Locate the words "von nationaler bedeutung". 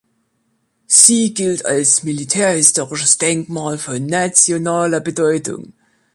3.77-5.73